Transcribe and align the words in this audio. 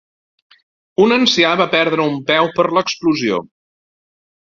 Un 1.03 1.13
ancià 1.17 1.53
va 1.63 1.69
perdre 1.75 2.09
un 2.15 2.19
peu 2.33 2.53
per 2.59 2.69
l'explosió. 2.79 3.43